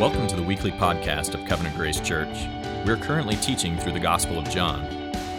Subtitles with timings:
[0.00, 2.48] Welcome to the weekly podcast of Covenant Grace Church.
[2.86, 4.80] We're currently teaching through the Gospel of John.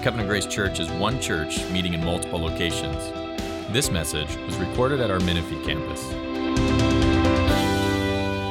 [0.04, 2.96] Covenant Grace Church is one church meeting in multiple locations.
[3.74, 6.08] This message was recorded at our Menifee campus.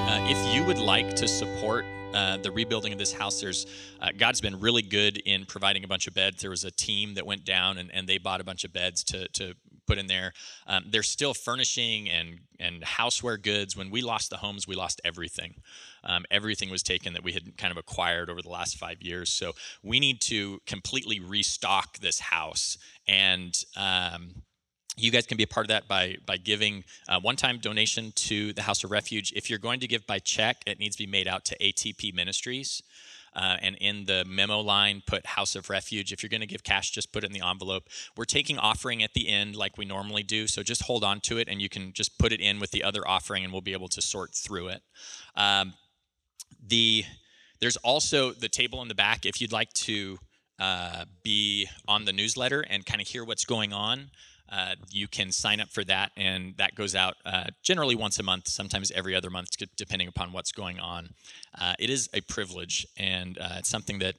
[0.08, 3.66] Uh, if you would like to support uh, the rebuilding of this house, there's
[4.00, 6.42] uh, God's been really good in providing a bunch of beds.
[6.42, 9.04] There was a team that went down and, and they bought a bunch of beds
[9.04, 9.54] to, to
[9.86, 10.32] put in there.
[10.66, 13.76] Um, they're still furnishing and and houseware goods.
[13.76, 15.54] When we lost the homes, we lost everything.
[16.04, 19.30] Um, everything was taken that we had kind of acquired over the last five years.
[19.30, 23.54] So we need to completely restock this house and.
[23.76, 24.42] Um,
[24.96, 28.52] you guys can be a part of that by by giving a one-time donation to
[28.52, 29.32] the House of Refuge.
[29.34, 32.12] If you're going to give by check, it needs to be made out to ATP
[32.12, 32.82] Ministries.
[33.34, 36.12] Uh, and in the memo line, put House of Refuge.
[36.12, 37.84] If you're going to give cash, just put it in the envelope.
[38.16, 41.38] We're taking offering at the end like we normally do, so just hold on to
[41.38, 43.72] it and you can just put it in with the other offering and we'll be
[43.72, 44.82] able to sort through it.
[45.36, 45.74] Um,
[46.66, 47.04] the
[47.60, 50.18] There's also the table in the back if you'd like to
[50.58, 54.10] uh, be on the newsletter and kind of hear what's going on.
[54.50, 58.22] Uh, you can sign up for that, and that goes out uh, generally once a
[58.22, 61.10] month, sometimes every other month, depending upon what's going on.
[61.58, 64.16] Uh, it is a privilege, and uh, it's something that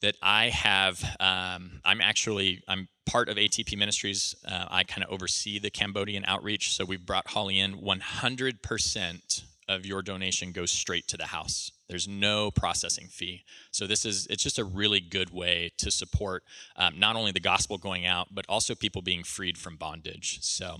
[0.00, 1.04] that I have.
[1.20, 4.34] Um, I'm actually I'm part of ATP Ministries.
[4.48, 9.44] Uh, I kind of oversee the Cambodian outreach, so we've brought Holly in 100 percent
[9.70, 11.70] of your donation goes straight to the house.
[11.88, 13.44] There's no processing fee.
[13.70, 16.42] So this is it's just a really good way to support
[16.76, 20.40] um, not only the gospel going out, but also people being freed from bondage.
[20.42, 20.78] So.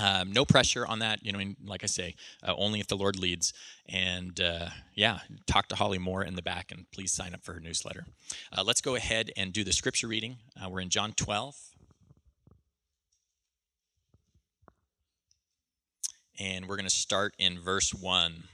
[0.00, 1.40] Um, no pressure on that, you know.
[1.64, 2.14] like I say,
[2.46, 3.52] uh, only if the Lord leads.
[3.88, 7.54] And uh, yeah, talk to Holly more in the back, and please sign up for
[7.54, 8.06] her newsletter.
[8.56, 10.36] Uh, let's go ahead and do the scripture reading.
[10.54, 11.56] Uh, we're in John 12,
[16.38, 18.44] and we're going to start in verse 1.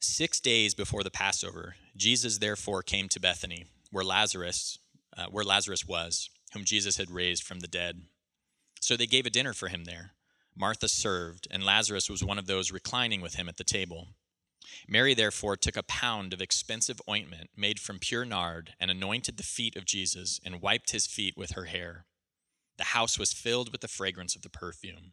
[0.00, 4.78] Six days before the Passover, Jesus therefore came to Bethany, where Lazarus,
[5.16, 8.02] uh, where Lazarus was, whom Jesus had raised from the dead.
[8.80, 10.12] So they gave a dinner for him there.
[10.56, 14.08] Martha served, and Lazarus was one of those reclining with him at the table.
[14.88, 19.42] Mary therefore took a pound of expensive ointment made from pure nard and anointed the
[19.42, 22.06] feet of Jesus and wiped his feet with her hair.
[22.76, 25.12] The house was filled with the fragrance of the perfume.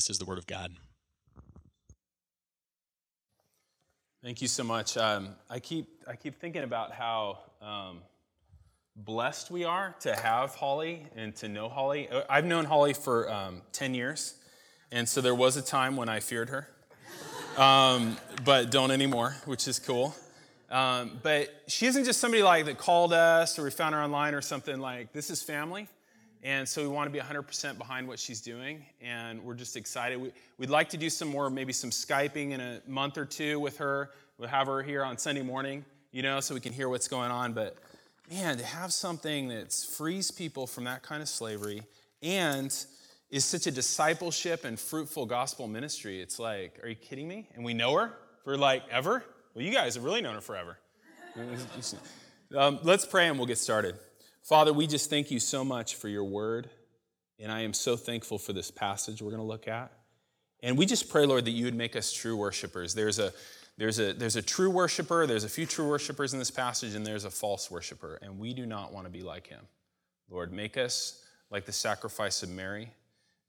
[0.00, 0.72] This is the word of God.
[4.24, 4.96] Thank you so much.
[4.96, 7.98] Um, I keep I keep thinking about how um,
[8.96, 12.08] blessed we are to have Holly and to know Holly.
[12.08, 14.36] Uh, I've known Holly for um, ten years,
[14.90, 16.66] and so there was a time when I feared her,
[17.62, 20.16] um, but don't anymore, which is cool.
[20.70, 24.34] Um, but she isn't just somebody like that called us or we found her online
[24.34, 24.80] or something.
[24.80, 25.88] Like this is family.
[26.42, 28.84] And so we want to be 100% behind what she's doing.
[29.02, 30.20] And we're just excited.
[30.20, 33.60] We, would like to do some more, maybe some Skyping in a month or two
[33.60, 34.10] with her.
[34.38, 37.30] We'll have her here on Sunday morning, you know, so we can hear what's going
[37.30, 37.52] on.
[37.52, 37.76] But
[38.30, 41.82] man, to have something that frees people from that kind of slavery
[42.22, 42.74] and
[43.30, 47.48] is such a discipleship and fruitful gospel ministry, it's like, are you kidding me?
[47.54, 48.14] And we know her
[48.44, 49.22] for like ever?
[49.54, 50.78] Well, you guys have really known her forever.
[52.56, 53.96] um, let's pray and we'll get started.
[54.42, 56.70] Father, we just thank you so much for your word.
[57.38, 59.92] And I am so thankful for this passage we're going to look at.
[60.62, 62.94] And we just pray, Lord, that you would make us true worshipers.
[62.94, 63.32] There's a,
[63.78, 67.06] there's a, there's a true worshiper, there's a few true worshipers in this passage, and
[67.06, 68.18] there's a false worshiper.
[68.20, 69.64] And we do not want to be like him.
[70.28, 72.90] Lord, make us like the sacrifice of Mary.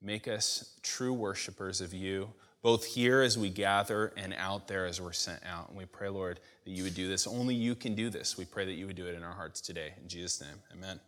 [0.01, 2.30] Make us true worshipers of you,
[2.62, 5.69] both here as we gather and out there as we're sent out.
[5.69, 7.28] And we pray, Lord, that you would do this.
[7.28, 8.38] Only you can do this.
[8.38, 9.94] We pray that you would do it in our hearts today.
[10.02, 11.00] In Jesus' name, amen.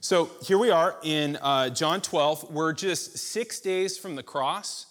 [0.00, 2.50] So here we are in uh, John 12.
[2.50, 4.86] We're just six days from the cross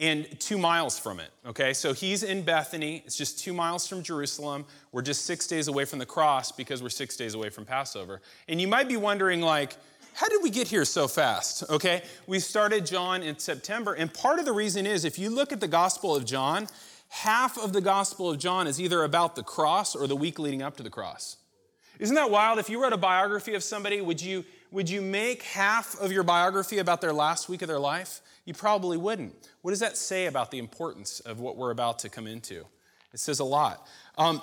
[0.00, 1.28] and two miles from it.
[1.46, 3.02] Okay, so he's in Bethany.
[3.04, 4.64] It's just two miles from Jerusalem.
[4.92, 8.22] We're just six days away from the cross because we're six days away from Passover.
[8.48, 9.76] And you might be wondering, like,
[10.14, 11.64] how did we get here so fast?
[11.68, 15.52] Okay, we started John in September, and part of the reason is if you look
[15.52, 16.66] at the Gospel of John,
[17.10, 20.62] half of the Gospel of John is either about the cross or the week leading
[20.62, 21.36] up to the cross.
[21.98, 22.58] Isn't that wild?
[22.58, 26.22] If you wrote a biography of somebody, would you, would you make half of your
[26.22, 28.22] biography about their last week of their life?
[28.46, 29.34] You probably wouldn't.
[29.60, 32.64] What does that say about the importance of what we're about to come into?
[33.12, 33.86] It says a lot.
[34.16, 34.40] Um,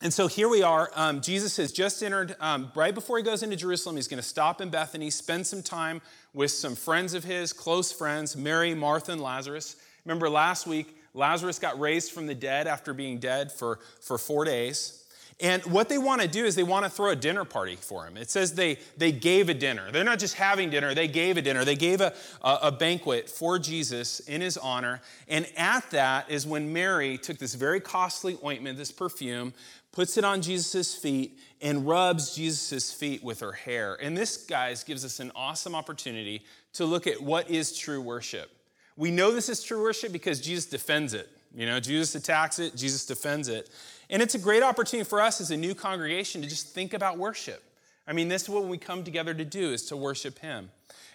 [0.00, 0.90] and so here we are.
[0.94, 4.28] Um, Jesus has just entered, um, right before he goes into Jerusalem, he's going to
[4.28, 6.00] stop in Bethany, spend some time
[6.32, 9.74] with some friends of his, close friends, Mary, Martha, and Lazarus.
[10.04, 14.44] Remember last week, Lazarus got raised from the dead after being dead for, for four
[14.44, 15.04] days.
[15.40, 18.04] And what they want to do is they want to throw a dinner party for
[18.04, 18.16] him.
[18.16, 19.92] It says they, they gave a dinner.
[19.92, 21.64] They're not just having dinner, they gave a dinner.
[21.64, 22.12] They gave a,
[22.42, 25.00] a, a banquet for Jesus in his honor.
[25.28, 29.54] And at that is when Mary took this very costly ointment, this perfume,
[29.92, 33.96] puts it on Jesus' feet, and rubs Jesus' feet with her hair.
[34.00, 36.44] And this, guys, gives us an awesome opportunity
[36.74, 38.50] to look at what is true worship.
[38.98, 41.30] We know this is true worship because Jesus defends it.
[41.54, 43.70] You know, Jesus attacks it, Jesus defends it.
[44.10, 47.16] And it's a great opportunity for us as a new congregation to just think about
[47.16, 47.62] worship.
[48.08, 50.70] I mean, this is what we come together to do is to worship him.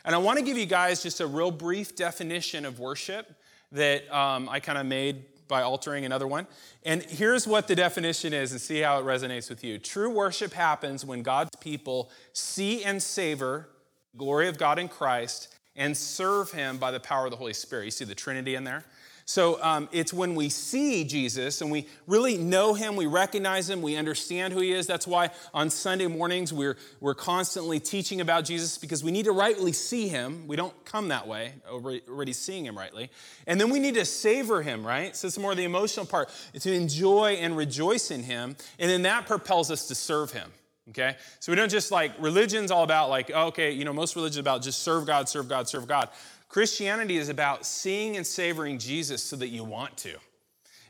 [0.06, 3.36] And I want to give you guys just a real brief definition of worship
[3.74, 6.48] that um, I kind of made by altering another one.
[6.84, 9.78] And here's what the definition is and see how it resonates with you.
[9.78, 13.68] True worship happens when God's people see and savor
[14.14, 17.54] the glory of God in Christ and serve him by the power of the Holy
[17.54, 17.86] Spirit.
[17.86, 18.84] You see the Trinity in there?
[19.25, 23.81] So um, it's when we see Jesus and we really know him, we recognize him,
[23.81, 24.86] we understand who he is.
[24.86, 29.31] That's why on Sunday mornings we're, we're constantly teaching about Jesus because we need to
[29.31, 30.46] rightly see him.
[30.48, 33.10] We don't come that way, already seeing him rightly.
[33.48, 35.16] And then we need to savor him, right?
[35.16, 36.30] So it's more the emotional part,
[36.60, 38.58] to enjoy and rejoice in him.
[38.78, 40.52] And then that propels us to serve him.
[40.90, 41.16] Okay?
[41.40, 44.40] So we don't just like, religion's all about like, oh, okay, you know, most religion's
[44.40, 46.10] about just serve God, serve God, serve God.
[46.50, 50.16] Christianity is about seeing and savoring Jesus so that you want to.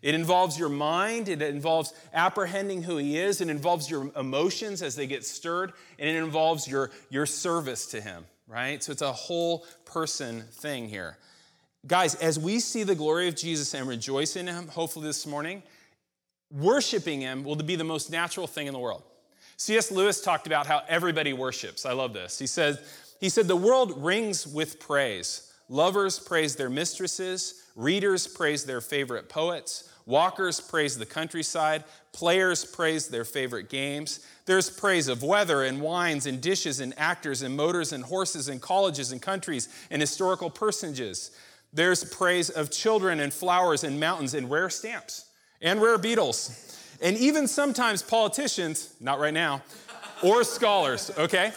[0.01, 4.98] It involves your mind, it involves apprehending who he is, it involves your emotions as
[4.98, 8.84] they get stirred, and it involves your, your service to him, right?
[8.84, 11.18] So it's a whole person thing here.
[11.88, 15.63] Guys, as we see the glory of Jesus and rejoice in him, hopefully this morning,
[16.51, 19.04] worshiping him will be the most natural thing in the world.
[19.57, 19.91] C.S.
[19.91, 21.85] Lewis talked about how everybody worships.
[21.85, 22.39] I love this.
[22.39, 22.79] He said,
[23.19, 25.53] he said, The world rings with praise.
[25.69, 33.07] Lovers praise their mistresses, readers praise their favorite poets, walkers praise the countryside, players praise
[33.07, 34.19] their favorite games.
[34.45, 38.61] There's praise of weather and wines and dishes and actors and motors and horses and
[38.61, 41.31] colleges and countries and historical personages.
[41.71, 45.25] There's praise of children and flowers and mountains and rare stamps
[45.61, 46.77] and rare beetles.
[47.03, 49.61] And even sometimes politicians, not right now,
[50.23, 51.51] or scholars, okay?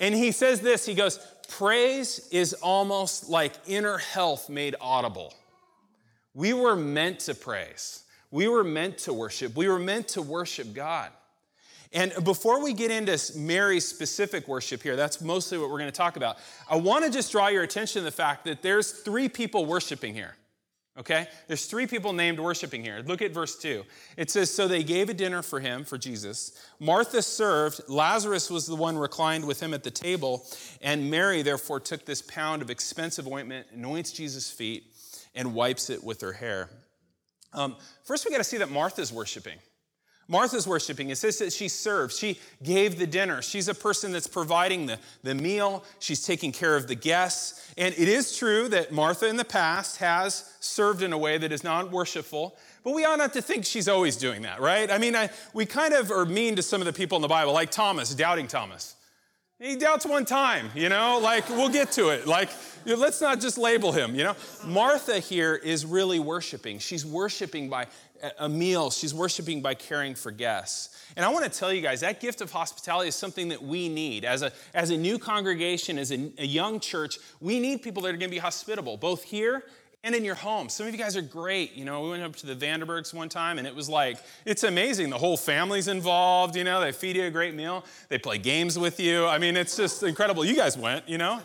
[0.00, 1.18] And he says this he goes,
[1.48, 5.34] Praise is almost like inner health made audible.
[6.34, 8.04] We were meant to praise.
[8.30, 9.56] We were meant to worship.
[9.56, 11.10] We were meant to worship God.
[11.92, 15.96] And before we get into Mary's specific worship here, that's mostly what we're going to
[15.96, 16.36] talk about.
[16.68, 20.14] I want to just draw your attention to the fact that there's three people worshiping
[20.14, 20.36] here.
[20.98, 21.26] Okay?
[21.46, 23.02] There's three people named worshiping here.
[23.04, 23.84] Look at verse 2.
[24.16, 26.52] It says, So they gave a dinner for him, for Jesus.
[26.80, 27.82] Martha served.
[27.88, 30.46] Lazarus was the one reclined with him at the table.
[30.80, 34.84] And Mary, therefore, took this pound of expensive ointment, anoints Jesus' feet,
[35.34, 36.70] and wipes it with her hair.
[37.52, 39.58] Um, first, we got to see that Martha's worshiping.
[40.28, 41.10] Martha's worshiping.
[41.10, 42.12] It says that she served.
[42.12, 43.42] She gave the dinner.
[43.42, 45.84] She's a person that's providing the, the meal.
[46.00, 47.72] She's taking care of the guests.
[47.78, 51.52] And it is true that Martha in the past has served in a way that
[51.52, 54.90] is not worshipful, but we ought not to think she's always doing that, right?
[54.90, 57.28] I mean, I, we kind of are mean to some of the people in the
[57.28, 58.96] Bible, like Thomas, doubting Thomas.
[59.58, 62.26] He doubts one time, you know, like we'll get to it.
[62.26, 62.50] Like,
[62.84, 64.36] let's not just label him, you know.
[64.66, 66.78] Martha here is really worshiping.
[66.78, 67.86] She's worshiping by
[68.38, 70.96] a meal, she's worshiping by caring for guests.
[71.16, 73.88] And I want to tell you guys that gift of hospitality is something that we
[73.88, 74.24] need.
[74.24, 78.08] As a, as a new congregation, as a, a young church, we need people that
[78.08, 79.64] are going to be hospitable, both here
[80.04, 80.68] and in your home.
[80.68, 81.74] Some of you guys are great.
[81.74, 84.62] You know, we went up to the Vanderbergs one time and it was like, it's
[84.62, 85.10] amazing.
[85.10, 88.78] The whole family's involved, you know, they feed you a great meal, they play games
[88.78, 89.26] with you.
[89.26, 90.44] I mean, it's just incredible.
[90.44, 91.40] You guys went, you know.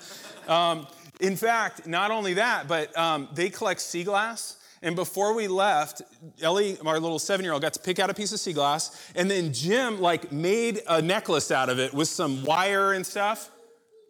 [0.47, 0.85] Um,
[1.19, 4.57] in fact, not only that, but um, they collect sea glass.
[4.83, 6.01] And before we left,
[6.41, 9.11] Ellie, our little seven year old, got to pick out a piece of sea glass.
[9.15, 13.51] And then Jim, like, made a necklace out of it with some wire and stuff.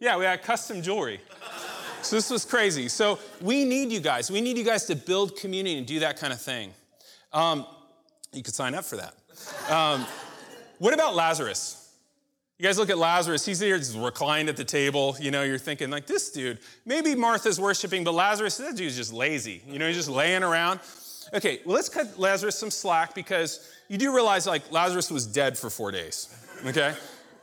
[0.00, 1.20] Yeah, we had custom jewelry.
[2.00, 2.88] So this was crazy.
[2.88, 4.30] So we need you guys.
[4.30, 6.72] We need you guys to build community and do that kind of thing.
[7.32, 7.66] Um,
[8.32, 9.14] you could sign up for that.
[9.70, 10.06] Um,
[10.78, 11.81] what about Lazarus?
[12.62, 15.16] You guys look at Lazarus, he's here just reclined at the table.
[15.18, 19.12] You know, you're thinking, like, this dude, maybe Martha's worshiping, but Lazarus, that dude's just
[19.12, 19.62] lazy.
[19.66, 20.78] You know, he's just laying around.
[21.34, 25.58] Okay, well, let's cut Lazarus some slack because you do realize, like, Lazarus was dead
[25.58, 26.32] for four days,
[26.64, 26.94] okay?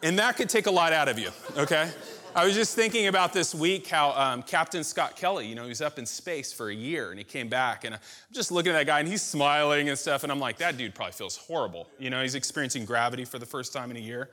[0.03, 1.91] And that could take a lot out of you, okay?
[2.33, 5.69] I was just thinking about this week how um, Captain Scott Kelly, you know, he
[5.69, 7.83] was up in space for a year and he came back.
[7.83, 10.21] And I'm just looking at that guy and he's smiling and stuff.
[10.21, 11.89] And I'm like, that dude probably feels horrible.
[11.97, 14.29] You know, he's experiencing gravity for the first time in a year.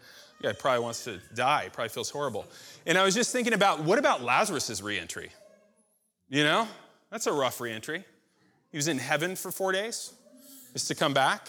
[0.46, 2.46] Guy probably wants to die, probably feels horrible.
[2.86, 5.30] And I was just thinking about what about Lazarus's reentry?
[6.28, 6.68] You know,
[7.10, 8.04] that's a rough reentry.
[8.70, 10.12] He was in heaven for four days,
[10.72, 11.48] just to come back.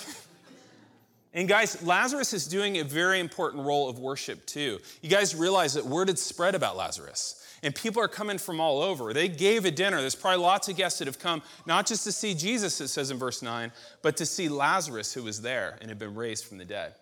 [1.31, 4.79] And guys, Lazarus is doing a very important role of worship too.
[5.03, 7.45] You guys realize that word had spread about Lazarus.
[7.61, 9.13] And people are coming from all over.
[9.13, 10.01] They gave a dinner.
[10.01, 13.11] There's probably lots of guests that have come, not just to see Jesus, it says
[13.11, 16.57] in verse 9, but to see Lazarus who was there and had been raised from
[16.57, 16.95] the dead.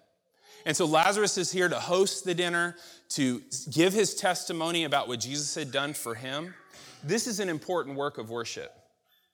[0.65, 2.75] And so Lazarus is here to host the dinner,
[3.09, 3.41] to
[3.71, 6.55] give his testimony about what Jesus had done for him.
[7.03, 8.73] This is an important work of worship.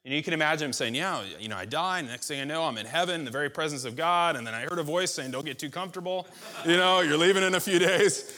[0.04, 2.42] And you can imagine him saying, Yeah, you know, I die, and the next thing
[2.42, 4.36] I know, I'm in heaven, in the very presence of God.
[4.36, 6.28] And then I heard a voice saying, Don't get too comfortable.
[6.66, 8.34] You know, you're leaving in a few days.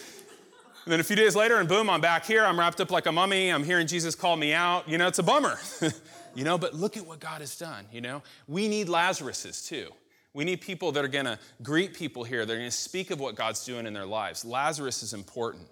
[0.83, 2.43] And then a few days later, and boom, I'm back here.
[2.43, 3.50] I'm wrapped up like a mummy.
[3.50, 4.89] I'm hearing Jesus call me out.
[4.89, 5.57] You know, it's a bummer.
[6.35, 7.85] you know, but look at what God has done.
[7.89, 9.88] You know, we need Lazaruses too.
[10.34, 12.46] We need people that are going to greet people here.
[12.46, 14.44] They're going to speak of what God's doing in their lives.
[14.44, 15.68] Lazarus is important.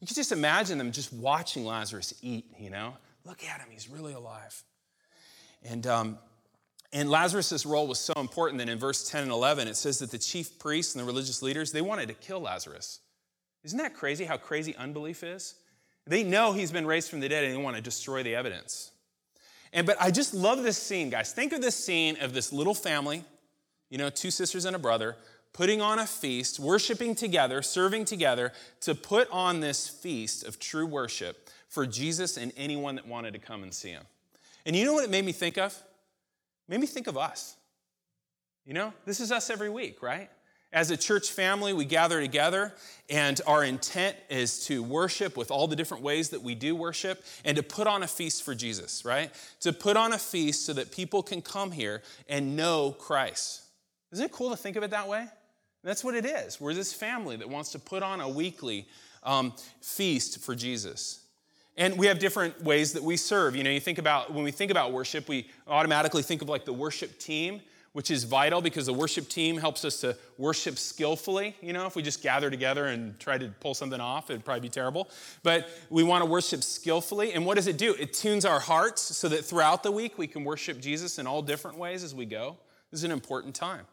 [0.00, 2.94] You can just imagine them just watching Lazarus eat, you know?
[3.24, 4.62] Look at him, he's really alive.
[5.64, 6.18] And, um,
[6.92, 10.10] and Lazarus' role was so important that in verse 10 and 11, it says that
[10.10, 13.00] the chief priests and the religious leaders, they wanted to kill Lazarus.
[13.64, 15.56] Isn't that crazy how crazy unbelief is?
[16.06, 18.92] They know he's been raised from the dead and they want to destroy the evidence.
[19.72, 21.32] And but I just love this scene, guys.
[21.32, 23.24] Think of this scene of this little family,
[23.88, 25.16] you know, two sisters and a brother,
[25.52, 30.86] putting on a feast, worshiping together, serving together to put on this feast of true
[30.86, 34.04] worship for Jesus and anyone that wanted to come and see him.
[34.66, 35.72] And you know what it made me think of?
[35.72, 37.56] It made me think of us.
[38.64, 40.28] You know, this is us every week, right?
[40.72, 42.74] As a church family, we gather together,
[43.08, 47.24] and our intent is to worship with all the different ways that we do worship
[47.44, 49.30] and to put on a feast for Jesus, right?
[49.60, 53.62] To put on a feast so that people can come here and know Christ.
[54.12, 55.26] Isn't it cool to think of it that way?
[55.82, 56.60] That's what it is.
[56.60, 58.88] We're this family that wants to put on a weekly
[59.22, 61.20] um, feast for Jesus.
[61.76, 63.54] And we have different ways that we serve.
[63.54, 66.64] You know, you think about when we think about worship, we automatically think of like
[66.64, 67.60] the worship team,
[67.92, 71.54] which is vital because the worship team helps us to worship skillfully.
[71.60, 74.62] You know, if we just gather together and try to pull something off, it'd probably
[74.62, 75.10] be terrible.
[75.42, 77.32] But we want to worship skillfully.
[77.34, 77.94] And what does it do?
[77.94, 81.42] It tunes our hearts so that throughout the week we can worship Jesus in all
[81.42, 82.56] different ways as we go.
[82.90, 83.86] This is an important time.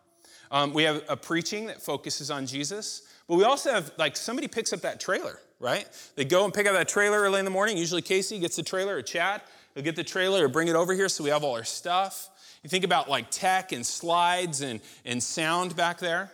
[0.53, 4.48] Um, we have a preaching that focuses on Jesus, but we also have like somebody
[4.48, 5.88] picks up that trailer right?
[6.15, 7.77] They go and pick up that trailer early in the morning.
[7.77, 9.41] Usually Casey gets the trailer or Chad.
[9.74, 12.29] They'll get the trailer or bring it over here so we have all our stuff.
[12.63, 16.31] You think about like tech and slides and, and sound back there.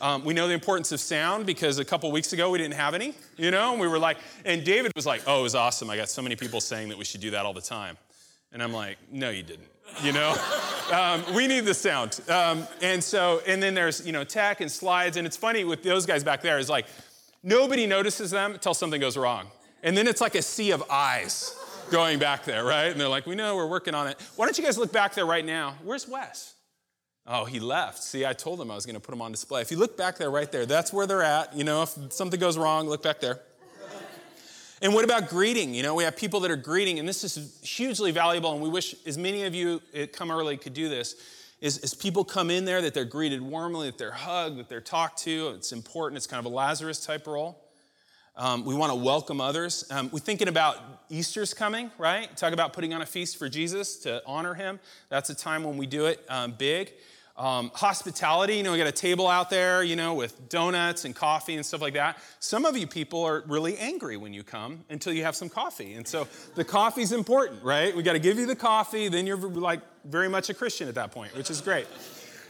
[0.00, 2.94] Um, we know the importance of sound because a couple weeks ago we didn't have
[2.94, 3.70] any, you know?
[3.70, 5.88] And we were like, and David was like, oh, it was awesome.
[5.88, 7.96] I got so many people saying that we should do that all the time.
[8.52, 9.68] And I'm like, no, you didn't,
[10.02, 10.34] you know?
[10.92, 12.20] um, we need the sound.
[12.28, 15.16] Um, and so, and then there's, you know, tech and slides.
[15.16, 16.86] And it's funny with those guys back there is like,
[17.42, 19.48] Nobody notices them until something goes wrong.
[19.82, 21.56] And then it's like a sea of eyes
[21.90, 22.86] going back there, right?
[22.86, 24.16] And they're like, we know, we're working on it.
[24.36, 25.74] Why don't you guys look back there right now?
[25.82, 26.54] Where's Wes?
[27.26, 28.02] Oh, he left.
[28.02, 29.60] See, I told him I was going to put him on display.
[29.60, 31.56] If you look back there, right there, that's where they're at.
[31.56, 33.40] You know, if something goes wrong, look back there.
[34.82, 35.74] And what about greeting?
[35.74, 38.68] You know, we have people that are greeting, and this is hugely valuable, and we
[38.68, 39.80] wish as many of you
[40.12, 41.14] come early could do this
[41.60, 44.80] is, is people come in there that they're greeted warmly, that they're hugged, that they're
[44.80, 45.50] talked to.
[45.50, 46.16] It's important.
[46.16, 47.62] It's kind of a Lazarus type role.
[48.36, 49.84] Um, we want to welcome others.
[49.88, 52.36] Um, we're thinking about Easter's coming, right?
[52.36, 54.80] Talk about putting on a feast for Jesus to honor him.
[55.10, 56.92] That's a time when we do it um, big.
[57.36, 61.16] Um, hospitality, you know, we got a table out there, you know, with donuts and
[61.16, 62.18] coffee and stuff like that.
[62.40, 65.94] Some of you people are really angry when you come until you have some coffee.
[65.94, 67.96] And so the coffee's important, right?
[67.96, 70.94] We got to give you the coffee, then you're like very much a Christian at
[70.96, 71.86] that point, which is great.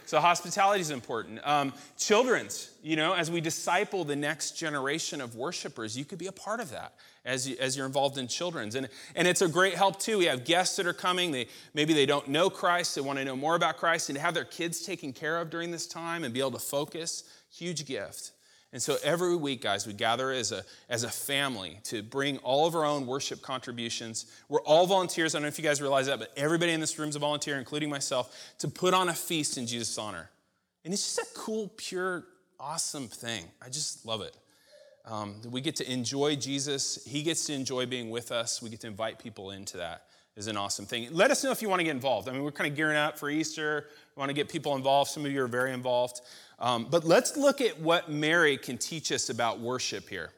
[0.05, 1.39] So hospitality is important.
[1.47, 6.27] Um, children's, you know, as we disciple the next generation of worshipers, you could be
[6.27, 6.93] a part of that
[7.25, 8.75] as, you, as you're involved in children's.
[8.75, 10.17] And, and it's a great help too.
[10.17, 11.31] We have guests that are coming.
[11.31, 12.95] They, maybe they don't know Christ.
[12.95, 15.71] They want to know more about Christ and have their kids taken care of during
[15.71, 17.23] this time and be able to focus.
[17.51, 18.31] Huge gift.
[18.73, 22.65] And so every week, guys, we gather as a, as a family to bring all
[22.65, 24.25] of our own worship contributions.
[24.49, 25.35] We're all volunteers.
[25.35, 27.19] I don't know if you guys realize that, but everybody in this room is a
[27.19, 30.31] volunteer, including myself, to put on a feast in Jesus' honor.
[30.83, 32.25] And it's just a cool, pure,
[32.59, 33.45] awesome thing.
[33.63, 34.35] I just love it.
[35.05, 37.03] Um, we get to enjoy Jesus.
[37.05, 38.61] He gets to enjoy being with us.
[38.61, 40.03] We get to invite people into that
[40.35, 41.07] is an awesome thing.
[41.11, 42.27] Let us know if you want to get involved.
[42.27, 43.87] I mean, we're kind of gearing up for Easter.
[44.15, 45.11] We want to get people involved.
[45.11, 46.21] Some of you are very involved.
[46.59, 50.31] Um, but let's look at what Mary can teach us about worship here.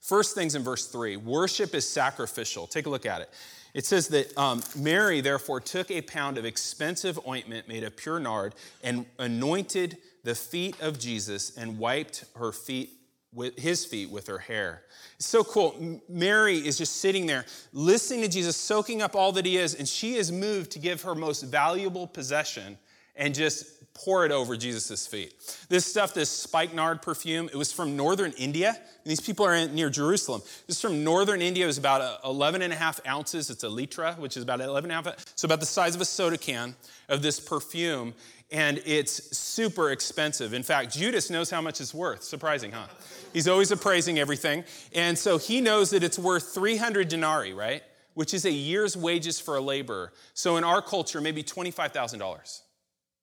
[0.00, 2.66] First things in verse 3 worship is sacrificial.
[2.66, 3.30] Take a look at it.
[3.74, 8.20] It says that um, Mary, therefore, took a pound of expensive ointment made of pure
[8.20, 12.90] nard and anointed the feet of Jesus and wiped her feet
[13.36, 14.82] with his feet with her hair.
[15.16, 16.00] It's so cool.
[16.08, 19.86] Mary is just sitting there listening to Jesus, soaking up all that he is, and
[19.86, 22.78] she is moved to give her most valuable possession
[23.14, 25.34] and just pour it over Jesus' feet.
[25.70, 28.68] This stuff, this spikenard perfume, it was from northern India.
[28.68, 30.42] And these people are in, near Jerusalem.
[30.66, 31.64] This is from northern India.
[31.64, 33.48] It was about uh, 11 and a half ounces.
[33.48, 36.02] It's a litra, which is about 11 and a half, so about the size of
[36.02, 36.76] a soda can
[37.08, 38.12] of this perfume.
[38.52, 40.54] And it's super expensive.
[40.54, 42.22] In fact, Judas knows how much it's worth.
[42.22, 42.86] Surprising, huh?
[43.32, 44.64] He's always appraising everything.
[44.94, 47.82] And so he knows that it's worth 300 denarii, right?
[48.14, 50.12] Which is a year's wages for a laborer.
[50.32, 52.60] So in our culture, maybe $25,000.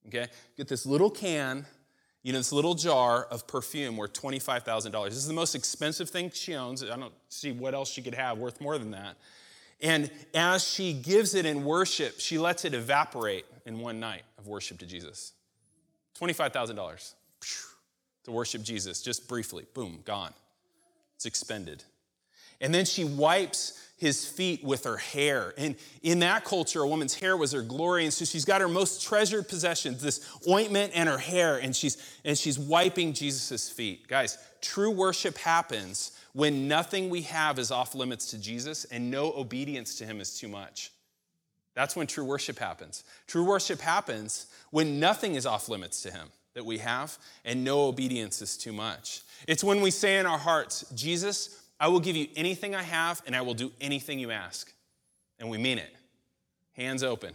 [0.07, 0.27] Okay?
[0.57, 1.65] Get this little can,
[2.21, 5.05] you know, this little jar of perfume worth $25,000.
[5.05, 6.83] This is the most expensive thing she owns.
[6.83, 9.15] I don't see what else she could have worth more than that.
[9.81, 14.47] And as she gives it in worship, she lets it evaporate in one night of
[14.47, 15.33] worship to Jesus.
[16.19, 17.13] $25,000
[18.23, 19.65] to worship Jesus, just briefly.
[19.73, 20.33] Boom, gone.
[21.15, 21.83] It's expended.
[22.61, 25.53] And then she wipes his feet with her hair.
[25.57, 28.03] And in that culture, a woman's hair was her glory.
[28.03, 31.97] And so she's got her most treasured possessions, this ointment and her hair, and she's,
[32.25, 34.07] and she's wiping Jesus' feet.
[34.07, 39.31] Guys, true worship happens when nothing we have is off limits to Jesus and no
[39.33, 40.91] obedience to him is too much.
[41.75, 43.03] That's when true worship happens.
[43.27, 47.85] True worship happens when nothing is off limits to him that we have and no
[47.85, 49.21] obedience is too much.
[49.47, 53.21] It's when we say in our hearts, Jesus, I will give you anything I have,
[53.25, 54.71] and I will do anything you ask.
[55.39, 55.93] And we mean it.
[56.73, 57.33] Hands open,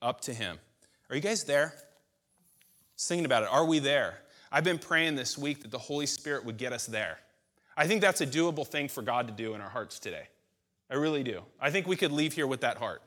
[0.00, 0.58] up to Him.
[1.10, 1.74] Are you guys there?
[2.96, 3.50] Singing about it.
[3.50, 4.14] Are we there?
[4.50, 7.18] I've been praying this week that the Holy Spirit would get us there.
[7.76, 10.28] I think that's a doable thing for God to do in our hearts today.
[10.90, 11.42] I really do.
[11.60, 13.02] I think we could leave here with that heart.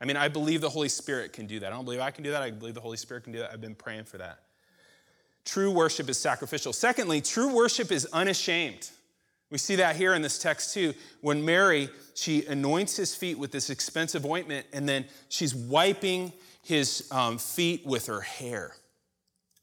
[0.00, 1.72] I mean, I believe the Holy Spirit can do that.
[1.72, 2.42] I don't believe I can do that.
[2.42, 3.50] I believe the Holy Spirit can do that.
[3.52, 4.40] I've been praying for that.
[5.44, 6.72] True worship is sacrificial.
[6.72, 8.90] Secondly, true worship is unashamed.
[9.50, 10.94] We see that here in this text too.
[11.22, 17.08] When Mary, she anoints his feet with this expensive ointment, and then she's wiping his
[17.10, 18.74] um, feet with her hair.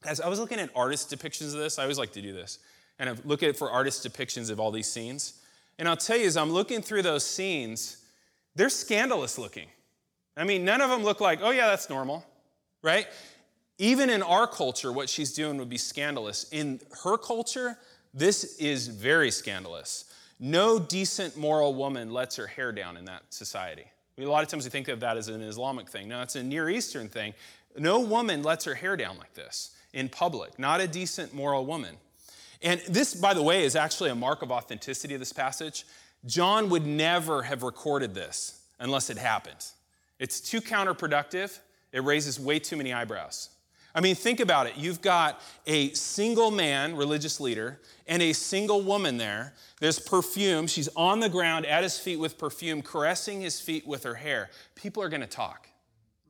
[0.06, 2.60] As I was looking at artist depictions of this, I always like to do this,
[3.00, 5.34] and I look at it for artist depictions of all these scenes.
[5.80, 7.98] And I'll tell you, as I'm looking through those scenes,
[8.56, 9.68] they're scandalous looking.
[10.36, 12.26] I mean, none of them look like, oh yeah, that's normal,
[12.82, 13.08] right?
[13.80, 16.48] Even in our culture, what she's doing would be scandalous.
[16.52, 17.78] In her culture,
[18.14, 20.06] this is very scandalous.
[20.40, 23.86] No decent moral woman lets her hair down in that society.
[24.20, 26.08] A lot of times we think of that as an Islamic thing.
[26.08, 27.36] No, it's a Near Eastern thing.
[27.78, 31.96] No woman lets her hair down like this in public, not a decent moral woman.
[32.62, 35.86] And this, by the way, is actually a mark of authenticity of this passage.
[36.26, 39.66] John would never have recorded this unless it happened.
[40.20, 41.60] It's too counterproductive,
[41.92, 43.50] it raises way too many eyebrows.
[43.96, 44.78] I mean, think about it.
[44.78, 49.54] You've got a single man, religious leader, and a single woman there.
[49.80, 50.68] There's perfume.
[50.68, 54.50] She's on the ground at his feet with perfume, caressing his feet with her hair.
[54.76, 55.70] People are going to talk,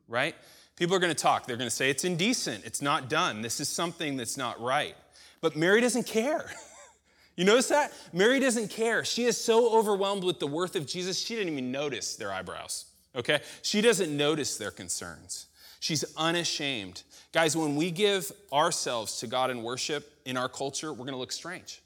[0.07, 0.33] right?
[0.77, 1.45] People are going to talk.
[1.45, 2.63] They're going to say, it's indecent.
[2.63, 3.41] It's not done.
[3.41, 4.95] This is something that's not right.
[5.41, 6.49] But Mary doesn't care.
[7.35, 7.93] you notice that?
[8.13, 9.03] Mary doesn't care.
[9.03, 12.85] She is so overwhelmed with the worth of Jesus, she didn't even notice their eyebrows,
[13.15, 13.41] okay?
[13.61, 15.47] She doesn't notice their concerns.
[15.79, 17.03] She's unashamed.
[17.31, 21.31] Guys, when we give ourselves to God in worship in our culture, we're to look
[21.31, 21.81] strange.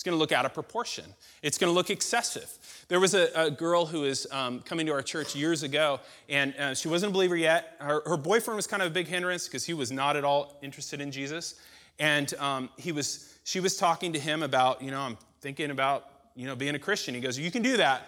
[0.00, 1.04] It's going to look out of proportion.
[1.42, 2.50] It's going to look excessive.
[2.88, 6.54] There was a, a girl who was um, coming to our church years ago, and
[6.56, 7.76] uh, she wasn't a believer yet.
[7.80, 10.58] Her, her, boyfriend was kind of a big hindrance because he was not at all
[10.62, 11.56] interested in Jesus.
[12.00, 16.06] And um, he was, she was talking to him about, you know, I'm thinking about,
[16.34, 17.14] you know, being a Christian.
[17.14, 18.02] He goes, You can do that,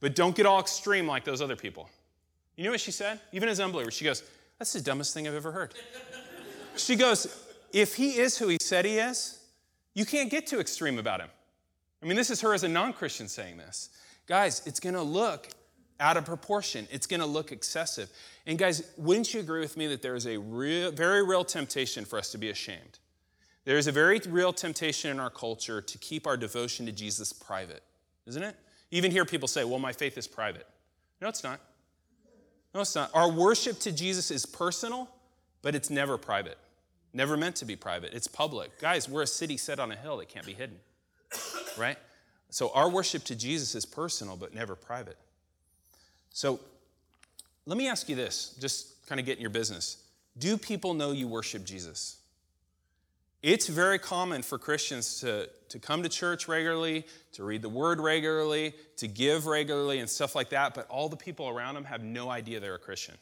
[0.00, 1.88] but don't get all extreme like those other people.
[2.56, 3.20] You know what she said?
[3.32, 4.24] Even as unbeliever, she goes,
[4.58, 5.74] That's the dumbest thing I've ever heard.
[6.76, 9.38] She goes, If he is who he said he is,
[9.92, 11.28] you can't get too extreme about him.
[12.02, 13.90] I mean, this is her as a non Christian saying this.
[14.26, 15.48] Guys, it's going to look
[16.00, 16.88] out of proportion.
[16.90, 18.10] It's going to look excessive.
[18.46, 22.06] And guys, wouldn't you agree with me that there is a real, very real temptation
[22.06, 22.98] for us to be ashamed?
[23.64, 27.32] There is a very real temptation in our culture to keep our devotion to Jesus
[27.32, 27.82] private,
[28.26, 28.56] isn't it?
[28.90, 30.66] Even hear people say, well, my faith is private.
[31.20, 31.60] No, it's not.
[32.74, 33.10] No, it's not.
[33.14, 35.08] Our worship to Jesus is personal,
[35.62, 36.58] but it's never private.
[37.12, 38.12] Never meant to be private.
[38.12, 38.78] It's public.
[38.80, 40.76] Guys, we're a city set on a hill that can't be hidden,
[41.78, 41.96] right?
[42.50, 45.16] So our worship to Jesus is personal, but never private.
[46.30, 46.60] So
[47.66, 50.02] let me ask you this, just kind of get in your business.
[50.36, 52.18] Do people know you worship Jesus?
[53.44, 58.00] It's very common for Christians to, to come to church regularly, to read the word
[58.00, 62.02] regularly, to give regularly, and stuff like that, but all the people around them have
[62.02, 63.16] no idea they're a Christian.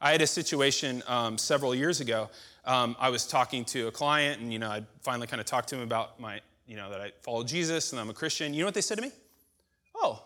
[0.00, 2.28] I had a situation um, several years ago.
[2.64, 5.68] Um, I was talking to a client, and you know, I finally kind of talked
[5.68, 8.52] to him about my, you know, that I follow Jesus and I'm a Christian.
[8.52, 9.12] You know what they said to me?
[9.94, 10.24] Oh,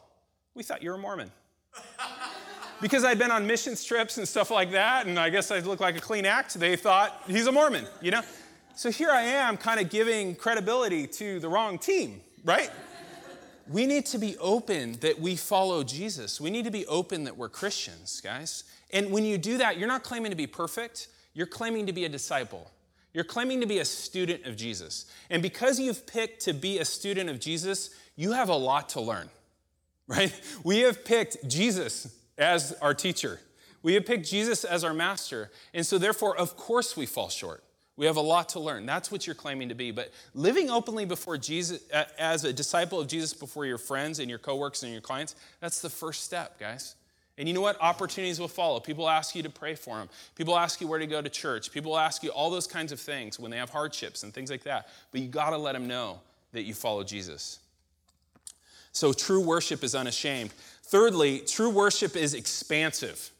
[0.55, 1.31] we thought you were a Mormon.
[2.81, 5.83] because I'd been on mission trips and stuff like that, and I guess I looked
[5.83, 8.23] like a clean act, they thought he's a Mormon, you know?
[8.77, 12.71] So here I am kind of giving credibility to the wrong team, right?
[13.69, 16.41] we need to be open that we follow Jesus.
[16.41, 18.65] We need to be open that we're Christians, guys.
[18.91, 22.05] And when you do that, you're not claiming to be perfect, you're claiming to be
[22.05, 22.69] a disciple.
[23.13, 25.07] You're claiming to be a student of Jesus.
[25.31, 29.01] And because you've picked to be a student of Jesus, you have a lot to
[29.01, 29.29] learn,
[30.09, 30.35] right?
[30.65, 33.39] We have picked Jesus as our teacher.
[33.85, 35.53] We have picked Jesus as our master.
[35.73, 37.63] And so, therefore, of course, we fall short.
[37.97, 38.87] We have a lot to learn.
[38.87, 39.93] That's what you're claiming to be.
[39.93, 41.81] But living openly before Jesus,
[42.19, 45.81] as a disciple of Jesus before your friends and your coworkers and your clients, that's
[45.81, 46.97] the first step, guys.
[47.39, 47.81] And you know what?
[47.81, 48.81] Opportunities will follow.
[48.81, 50.09] People ask you to pray for them.
[50.37, 51.73] People ask you where to go to church.
[51.73, 54.65] People ask you all those kinds of things when they have hardships and things like
[54.65, 54.89] that.
[55.11, 56.21] But you got to let them know
[56.53, 57.59] that you follow Jesus.
[58.93, 60.53] So true worship is unashamed.
[60.85, 63.31] Thirdly, true worship is expansive.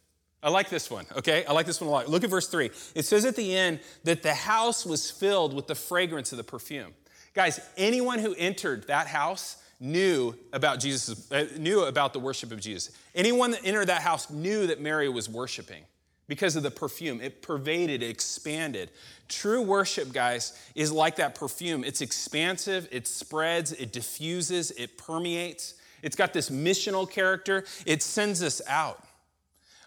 [0.43, 1.43] I like this one, okay?
[1.45, 2.07] I like this one a lot.
[2.07, 2.69] Look at verse 3.
[2.93, 6.43] It says at the end that the house was filled with the fragrance of the
[6.43, 6.93] perfume.
[7.33, 12.61] Guys, anyone who entered that house knew about Jesus, uh, knew about the worship of
[12.61, 12.91] Jesus.
[13.13, 15.83] Anyone that entered that house knew that Mary was worshiping
[16.27, 17.21] because of the perfume.
[17.21, 18.91] It pervaded, it expanded.
[19.27, 21.83] True worship, guys, is like that perfume.
[21.83, 25.75] It's expansive, it spreads, it diffuses, it permeates.
[26.01, 29.03] It's got this missional character, it sends us out.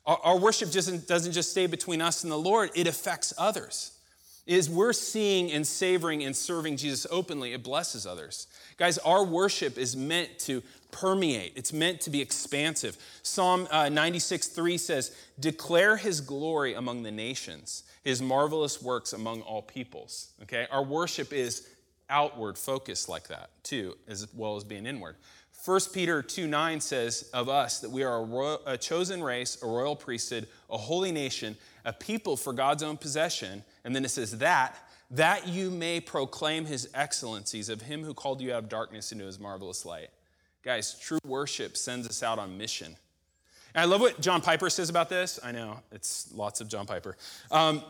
[0.09, 3.93] Our, our worship doesn't, doesn't just stay between us and the Lord, it affects others.
[4.47, 8.47] Is we're seeing and savoring and serving Jesus openly, it blesses others.
[8.79, 12.97] Guys, our worship is meant to permeate, it's meant to be expansive.
[13.23, 19.43] Psalm uh, 96 3 says, Declare his glory among the nations, his marvelous works among
[19.43, 20.29] all peoples.
[20.45, 20.67] Okay?
[20.71, 21.69] Our worship is
[22.09, 25.17] outward focused like that, too, as well as being inward.
[25.69, 29.63] 1 Peter 2 9 says of us that we are a, royal, a, chosen race,
[29.63, 33.63] a royal priesthood, a holy nation, a people for God's own possession.
[33.85, 34.79] And then it says that,
[35.11, 39.27] that you may proclaim his excellencies of him who called you out of darkness into
[39.27, 40.09] his marvelous light.
[40.63, 42.97] Guys, true worship sends us out on mission.
[43.75, 45.39] And I love what John Piper says about this.
[45.45, 47.15] I know, it's lots of John Piper.
[47.51, 47.83] Um,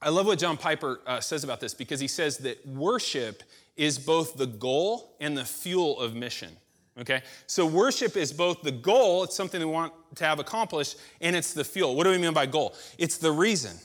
[0.00, 3.42] I love what John Piper uh, says about this because he says that worship
[3.76, 6.56] is both the goal and the fuel of mission.
[7.00, 7.22] Okay?
[7.46, 11.54] So worship is both the goal, it's something we want to have accomplished, and it's
[11.54, 11.96] the fuel.
[11.96, 12.74] What do we mean by goal?
[12.98, 13.76] It's the reason.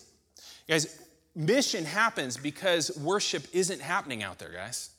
[0.68, 1.02] Guys,
[1.36, 4.90] mission happens because worship isn't happening out there, guys.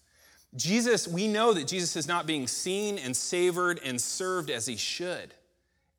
[0.56, 4.76] Jesus, we know that Jesus is not being seen and savored and served as he
[4.76, 5.34] should.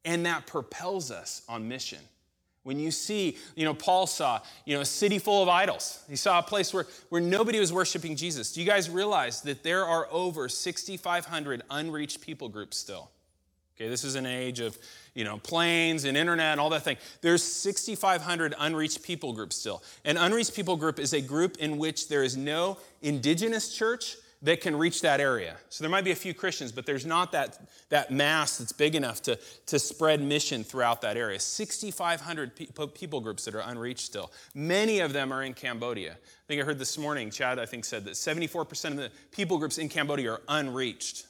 [0.06, 2.00] And that propels us on mission.
[2.70, 6.04] When you see, you know, Paul saw, you know, a city full of idols.
[6.08, 8.54] He saw a place where, where nobody was worshiping Jesus.
[8.54, 13.10] Do you guys realize that there are over 6,500 unreached people groups still?
[13.76, 14.78] Okay, this is an age of,
[15.16, 16.98] you know, planes and internet and all that thing.
[17.22, 19.82] There's 6,500 unreached people groups still.
[20.06, 24.62] An unreached people group is a group in which there is no indigenous church, that
[24.62, 25.58] can reach that area.
[25.68, 28.96] So there might be a few Christians, but there's not that, that mass that's big
[28.96, 31.40] enough to, to spread mission throughout that area.
[31.40, 34.32] 6,500 pe- people groups that are unreached still.
[34.56, 36.14] Many of them are in Cambodia.
[36.14, 39.58] I think I heard this morning, Chad, I think, said that 74% of the people
[39.58, 41.26] groups in Cambodia are unreached.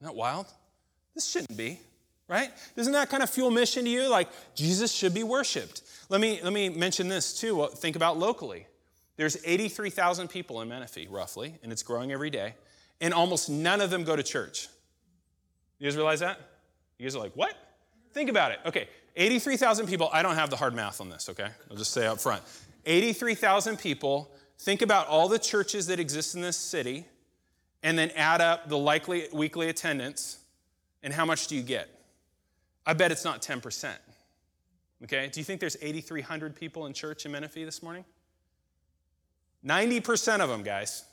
[0.00, 0.46] Isn't that wild?
[1.14, 1.78] This shouldn't be,
[2.26, 2.50] right?
[2.74, 4.08] Doesn't that kind of fuel mission to you?
[4.08, 5.82] Like, Jesus should be worshiped.
[6.08, 7.68] Let me, let me mention this too.
[7.74, 8.66] Think about locally.
[9.16, 12.54] There's 83,000 people in Menifee, roughly, and it's growing every day,
[13.00, 14.68] and almost none of them go to church.
[15.78, 16.40] You guys realize that?
[16.98, 17.54] You guys are like, what?
[18.12, 18.60] Think about it.
[18.66, 20.08] Okay, 83,000 people.
[20.12, 21.48] I don't have the hard math on this, okay?
[21.70, 22.42] I'll just say up front.
[22.86, 24.30] 83,000 people.
[24.58, 27.06] Think about all the churches that exist in this city,
[27.82, 30.38] and then add up the likely weekly attendance,
[31.02, 31.88] and how much do you get?
[32.86, 33.92] I bet it's not 10%.
[35.04, 35.28] Okay?
[35.32, 38.04] Do you think there's 8,300 people in church in Menifee this morning?
[39.66, 41.04] 90% of them, guys.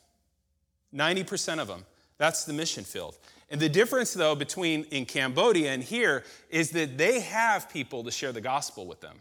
[0.94, 1.86] 90% of them.
[2.18, 3.18] That's the mission field.
[3.50, 8.12] And the difference, though, between in Cambodia and here is that they have people to
[8.12, 9.18] share the gospel with them.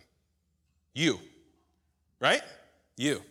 [0.95, 1.19] You,
[2.21, 2.43] right?
[2.97, 3.23] You.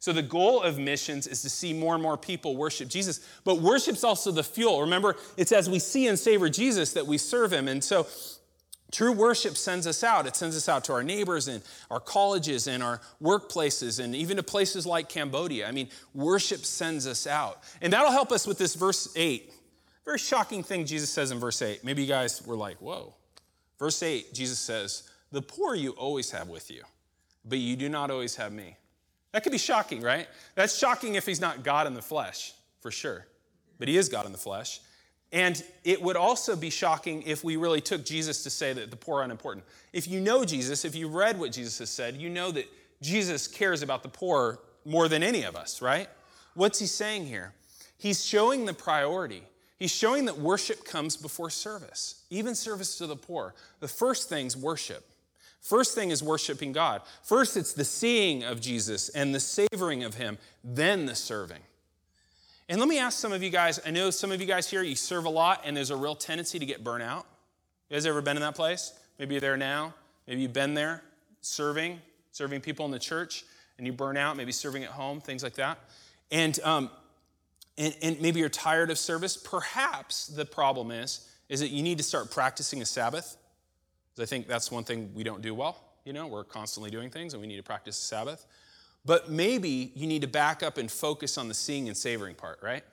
[0.00, 3.26] So the goal of missions is to see more and more people worship Jesus.
[3.42, 4.82] But worship's also the fuel.
[4.82, 7.68] Remember, it's as we see and savor Jesus that we serve him.
[7.68, 8.06] And so
[8.94, 10.24] True worship sends us out.
[10.24, 14.36] It sends us out to our neighbors and our colleges and our workplaces and even
[14.36, 15.66] to places like Cambodia.
[15.66, 17.64] I mean, worship sends us out.
[17.82, 19.52] And that'll help us with this verse 8.
[20.04, 21.82] Very shocking thing Jesus says in verse 8.
[21.82, 23.16] Maybe you guys were like, whoa.
[23.80, 26.84] Verse 8, Jesus says, The poor you always have with you,
[27.44, 28.76] but you do not always have me.
[29.32, 30.28] That could be shocking, right?
[30.54, 33.26] That's shocking if he's not God in the flesh, for sure.
[33.80, 34.78] But he is God in the flesh.
[35.34, 38.96] And it would also be shocking if we really took Jesus to say that the
[38.96, 39.64] poor are unimportant.
[39.92, 42.66] If you know Jesus, if you read what Jesus has said, you know that
[43.02, 46.08] Jesus cares about the poor more than any of us, right?
[46.54, 47.52] What's he saying here?
[47.98, 49.42] He's showing the priority.
[49.76, 53.54] He's showing that worship comes before service, even service to the poor.
[53.80, 55.04] The first thing's worship.
[55.60, 57.02] First thing is worshiping God.
[57.24, 61.62] First, it's the seeing of Jesus and the savoring of him, then the serving.
[62.68, 64.82] And let me ask some of you guys I know some of you guys here,
[64.82, 67.26] you serve a lot, and there's a real tendency to get burnt out.
[67.88, 68.92] You guys ever been in that place?
[69.18, 69.94] Maybe you're there now.
[70.26, 71.02] Maybe you've been there
[71.42, 72.00] serving,
[72.32, 73.44] serving people in the church,
[73.76, 75.78] and you burn out, maybe serving at home, things like that.
[76.30, 76.90] And, um,
[77.76, 79.36] and, and maybe you're tired of service.
[79.36, 83.36] Perhaps the problem is, is that you need to start practicing a Sabbath.
[84.14, 85.78] Because I think that's one thing we don't do well.
[86.04, 88.46] You know, we're constantly doing things, and we need to practice a Sabbath.
[89.04, 92.60] But maybe you need to back up and focus on the seeing and savoring part,
[92.62, 92.84] right?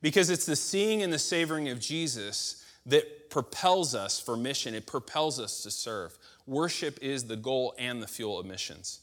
[0.00, 4.86] Because it's the seeing and the savoring of Jesus that propels us for mission, it
[4.86, 6.16] propels us to serve.
[6.46, 9.00] Worship is the goal and the fuel of missions.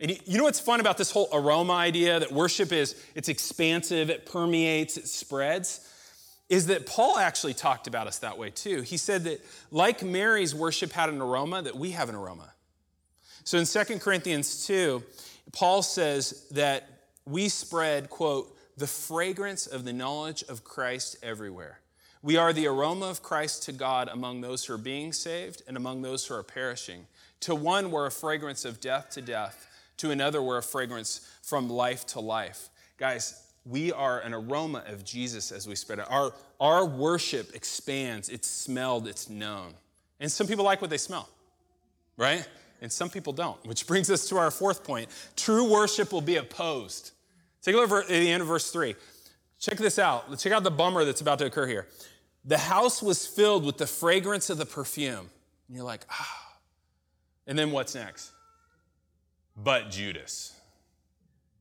[0.00, 4.10] And you know what's fun about this whole aroma idea that worship is it's expansive,
[4.10, 5.88] it permeates, it spreads?
[6.48, 8.82] Is that Paul actually talked about us that way too.
[8.82, 12.52] He said that like Mary's worship had an aroma, that we have an aroma.
[13.44, 15.02] So in 2 Corinthians 2,
[15.54, 16.88] Paul says that
[17.24, 21.80] we spread, quote, the fragrance of the knowledge of Christ everywhere.
[22.22, 25.76] We are the aroma of Christ to God among those who are being saved and
[25.76, 27.06] among those who are perishing.
[27.40, 29.68] To one, we're a fragrance of death to death.
[29.98, 32.70] To another, we're a fragrance from life to life.
[32.96, 36.06] Guys, we are an aroma of Jesus as we spread it.
[36.10, 39.74] Our, our worship expands, it's smelled, it's known.
[40.18, 41.28] And some people like what they smell,
[42.16, 42.46] right?
[42.84, 45.08] And some people don't, which brings us to our fourth point.
[45.34, 47.12] True worship will be opposed.
[47.62, 48.94] Take a look at the end of verse 3.
[49.58, 50.38] Check this out.
[50.38, 51.86] Check out the bummer that's about to occur here.
[52.44, 55.30] The house was filled with the fragrance of the perfume.
[55.66, 56.58] And you're like, ah.
[57.46, 58.32] And then what's next?
[59.56, 60.54] But Judas,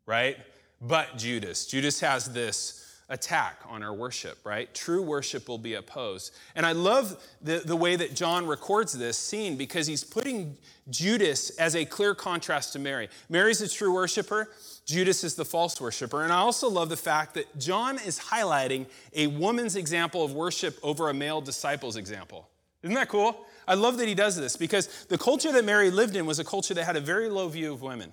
[0.06, 0.38] right?
[0.82, 1.66] But Judas.
[1.66, 4.74] Judas has this attack on our worship, right?
[4.74, 6.34] True worship will be opposed.
[6.56, 10.58] And I love the, the way that John records this scene because he's putting
[10.90, 13.10] Judas as a clear contrast to Mary.
[13.30, 14.50] Mary's a true worshiper,
[14.86, 16.24] Judas is the false worshiper.
[16.24, 20.78] And I also love the fact that John is highlighting a woman's example of worship
[20.84, 22.50] over a male disciple's example.
[22.82, 23.46] Isn't that cool?
[23.66, 26.44] I love that he does this because the culture that Mary lived in was a
[26.44, 28.12] culture that had a very low view of women.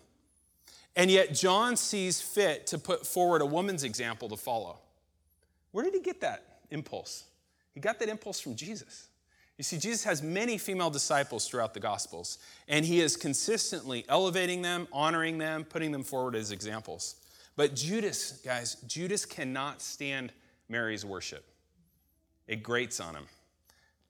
[0.97, 4.79] And yet, John sees fit to put forward a woman's example to follow.
[5.73, 7.25] Where did he get that impulse?
[7.75, 9.09] He got that impulse from Jesus.
[9.57, 14.63] You see, Jesus has many female disciples throughout the Gospels, and he is consistently elevating
[14.63, 17.17] them, honoring them, putting them forward as examples.
[17.57, 20.33] But Judas, guys, Judas cannot stand
[20.69, 21.45] Mary's worship.
[22.49, 23.27] It grates on him.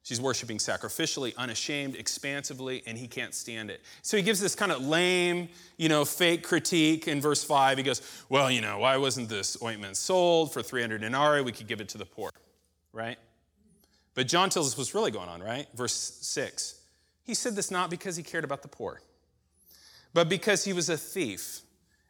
[0.03, 3.83] She's worshiping sacrificially, unashamed, expansively, and he can't stand it.
[4.03, 7.77] So he gives this kind of lame, you know, fake critique in verse 5.
[7.77, 11.43] He goes, Well, you know, why wasn't this ointment sold for 300 denarii?
[11.43, 12.31] We could give it to the poor,
[12.93, 13.19] right?
[14.15, 15.67] But John tells us what's really going on, right?
[15.75, 16.81] Verse 6.
[17.23, 19.03] He said this not because he cared about the poor,
[20.15, 21.61] but because he was a thief,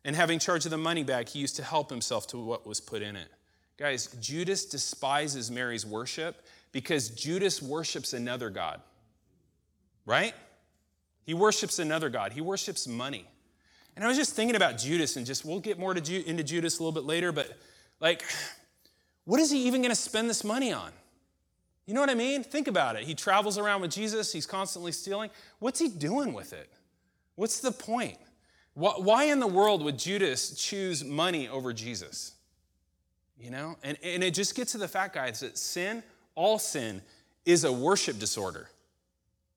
[0.04, 2.80] and having charge of the money bag, he used to help himself to what was
[2.80, 3.28] put in it.
[3.76, 8.80] Guys, Judas despises Mary's worship because Judas worships another God,
[10.06, 10.34] right?
[11.24, 12.32] He worships another God.
[12.32, 13.26] He worships money.
[13.96, 16.78] And I was just thinking about Judas, and just we'll get more Ju- into Judas
[16.78, 17.58] a little bit later, but
[18.00, 18.24] like,
[19.24, 20.92] what is he even going to spend this money on?
[21.86, 22.44] You know what I mean?
[22.44, 23.02] Think about it.
[23.02, 25.30] He travels around with Jesus, he's constantly stealing.
[25.58, 26.70] What's he doing with it?
[27.34, 28.18] What's the point?
[28.74, 32.34] Why in the world would Judas choose money over Jesus?
[33.38, 33.76] You know?
[33.82, 36.02] And, and it just gets to the fact, guys, that sin
[36.40, 37.02] all sin
[37.44, 38.70] is a worship disorder.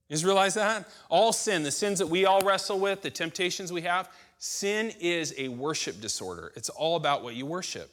[0.09, 0.85] You just realize that?
[1.07, 5.33] All sin, the sins that we all wrestle with, the temptations we have, sin is
[5.37, 6.51] a worship disorder.
[6.57, 7.89] It's all about what you worship.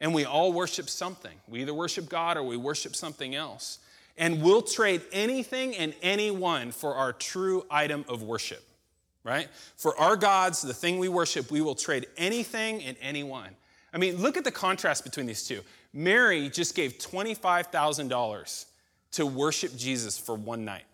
[0.00, 1.36] And we all worship something.
[1.48, 3.80] We either worship God or we worship something else.
[4.16, 8.62] And we'll trade anything and anyone for our true item of worship,
[9.24, 9.48] right?
[9.76, 13.50] For our gods, the thing we worship, we will trade anything and anyone.
[13.92, 15.62] I mean, look at the contrast between these two.
[15.92, 18.64] Mary just gave $25,000
[19.12, 20.84] to worship Jesus for one night.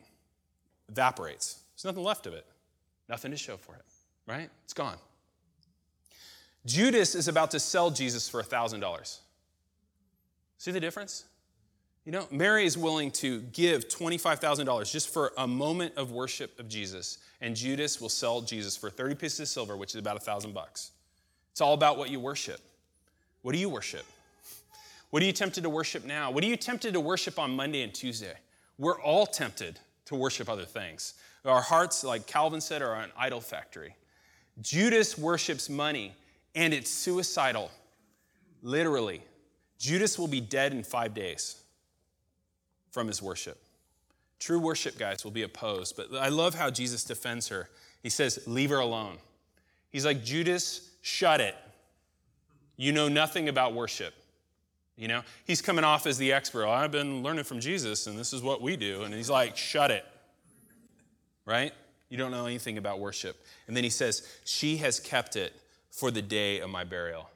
[0.88, 1.60] evaporates.
[1.74, 2.46] There's nothing left of it,
[3.08, 3.82] nothing to show for it,
[4.26, 4.50] right?
[4.64, 4.96] It's gone.
[6.66, 9.18] Judas is about to sell Jesus for $1,000.
[10.58, 11.24] See the difference?
[12.04, 16.68] You know, Mary is willing to give $25,000 just for a moment of worship of
[16.68, 20.20] Jesus, and Judas will sell Jesus for 30 pieces of silver, which is about a
[20.20, 20.92] thousand bucks.
[21.52, 22.60] It's all about what you worship.
[23.42, 24.04] What do you worship?
[25.14, 26.32] What are you tempted to worship now?
[26.32, 28.34] What are you tempted to worship on Monday and Tuesday?
[28.78, 31.14] We're all tempted to worship other things.
[31.44, 33.94] Our hearts, like Calvin said, are an idol factory.
[34.60, 36.16] Judas worships money,
[36.56, 37.70] and it's suicidal.
[38.60, 39.22] Literally.
[39.78, 41.62] Judas will be dead in five days
[42.90, 43.62] from his worship.
[44.40, 45.96] True worship, guys, will be opposed.
[45.96, 47.70] But I love how Jesus defends her.
[48.02, 49.18] He says, Leave her alone.
[49.90, 51.54] He's like, Judas, shut it.
[52.76, 54.12] You know nothing about worship.
[54.96, 56.66] You know, he's coming off as the expert.
[56.66, 59.02] I've been learning from Jesus, and this is what we do.
[59.02, 60.04] And he's like, shut it.
[61.44, 61.72] Right?
[62.08, 63.36] You don't know anything about worship.
[63.66, 65.52] And then he says, She has kept it
[65.90, 67.28] for the day of my burial.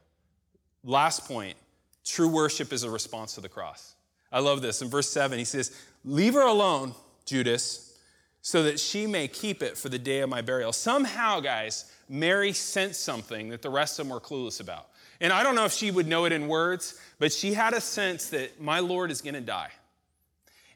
[0.84, 1.56] Last point
[2.04, 3.94] true worship is a response to the cross.
[4.30, 4.80] I love this.
[4.80, 6.94] In verse 7, he says, Leave her alone,
[7.24, 7.98] Judas,
[8.40, 10.72] so that she may keep it for the day of my burial.
[10.72, 14.88] Somehow, guys, Mary sensed something that the rest of them were clueless about.
[15.20, 17.80] And I don't know if she would know it in words, but she had a
[17.80, 19.70] sense that my Lord is going to die.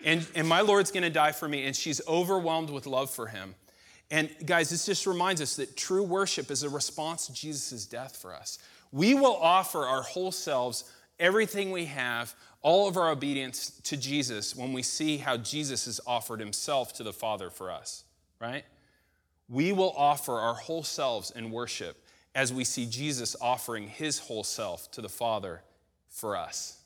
[0.05, 1.65] And, and my Lord's going to die for me.
[1.65, 3.55] And she's overwhelmed with love for him.
[4.11, 8.17] And guys, this just reminds us that true worship is a response to Jesus' death
[8.17, 8.59] for us.
[8.91, 10.85] We will offer our whole selves,
[11.19, 16.01] everything we have, all of our obedience to Jesus when we see how Jesus has
[16.07, 18.05] offered himself to the Father for us,
[18.41, 18.65] right?
[19.49, 22.02] We will offer our whole selves in worship
[22.35, 25.63] as we see Jesus offering his whole self to the Father
[26.09, 26.79] for us.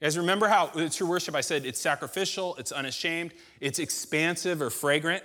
[0.00, 4.70] You guys, remember how true worship, I said it's sacrificial, it's unashamed, it's expansive or
[4.70, 5.24] fragrant.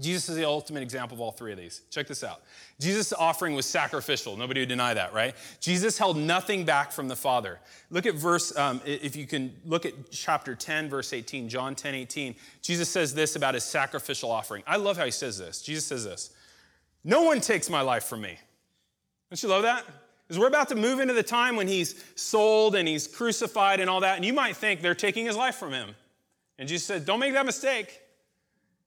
[0.00, 1.82] Jesus is the ultimate example of all three of these.
[1.90, 2.42] Check this out.
[2.78, 4.36] Jesus' offering was sacrificial.
[4.36, 5.34] Nobody would deny that, right?
[5.60, 7.58] Jesus held nothing back from the Father.
[7.90, 11.94] Look at verse, um, if you can look at chapter 10, verse 18, John 10,
[11.94, 12.34] 18.
[12.60, 14.62] Jesus says this about his sacrificial offering.
[14.66, 15.62] I love how he says this.
[15.62, 16.30] Jesus says this
[17.02, 18.38] No one takes my life from me.
[19.30, 19.84] Don't you love that?
[20.26, 23.88] Because we're about to move into the time when he's sold and he's crucified and
[23.88, 25.94] all that, and you might think they're taking his life from him.
[26.58, 28.00] And Jesus said, Don't make that mistake.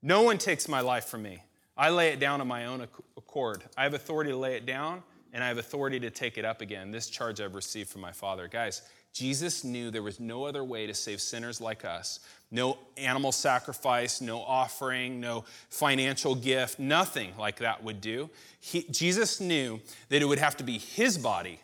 [0.01, 1.43] No one takes my life from me.
[1.77, 2.81] I lay it down on my own
[3.17, 3.63] accord.
[3.77, 6.61] I have authority to lay it down, and I have authority to take it up
[6.61, 6.91] again.
[6.91, 8.47] This charge I've received from my Father.
[8.47, 8.81] Guys,
[9.13, 12.19] Jesus knew there was no other way to save sinners like us.
[12.51, 18.29] No animal sacrifice, no offering, no financial gift, nothing like that would do.
[18.59, 21.59] He, Jesus knew that it would have to be his body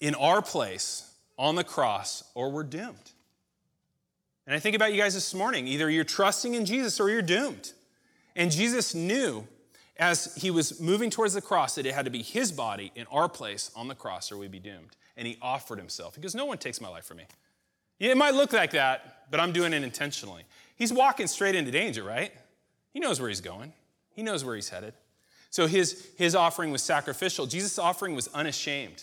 [0.00, 3.12] in our place on the cross, or we're doomed.
[4.46, 7.22] And I think about you guys this morning either you're trusting in Jesus or you're
[7.22, 7.72] doomed.
[8.36, 9.46] And Jesus knew
[9.98, 13.06] as he was moving towards the cross that it had to be his body in
[13.12, 14.96] our place on the cross or we'd be doomed.
[15.16, 16.16] And he offered himself.
[16.16, 17.24] He goes, No one takes my life from me.
[17.98, 20.44] It might look like that, but I'm doing it intentionally.
[20.76, 22.32] He's walking straight into danger, right?
[22.92, 23.72] He knows where he's going,
[24.14, 24.94] he knows where he's headed.
[25.50, 27.44] So his, his offering was sacrificial.
[27.44, 29.02] Jesus' offering was unashamed.